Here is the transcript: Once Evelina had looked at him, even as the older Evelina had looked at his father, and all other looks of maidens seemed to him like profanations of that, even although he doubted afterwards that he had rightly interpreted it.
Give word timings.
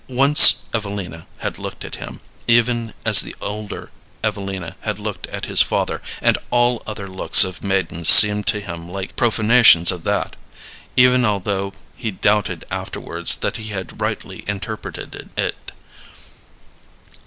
Once 0.09 0.63
Evelina 0.73 1.27
had 1.41 1.59
looked 1.59 1.85
at 1.85 1.97
him, 1.97 2.21
even 2.47 2.91
as 3.05 3.21
the 3.21 3.35
older 3.39 3.91
Evelina 4.23 4.75
had 4.81 4.97
looked 4.97 5.27
at 5.27 5.45
his 5.45 5.61
father, 5.61 6.01
and 6.23 6.39
all 6.49 6.81
other 6.87 7.07
looks 7.07 7.43
of 7.43 7.63
maidens 7.63 8.09
seemed 8.09 8.47
to 8.47 8.59
him 8.59 8.89
like 8.89 9.15
profanations 9.15 9.91
of 9.91 10.03
that, 10.03 10.35
even 10.97 11.23
although 11.23 11.71
he 11.95 12.09
doubted 12.09 12.65
afterwards 12.71 13.35
that 13.35 13.57
he 13.57 13.67
had 13.67 14.01
rightly 14.01 14.43
interpreted 14.47 15.29
it. 15.37 15.71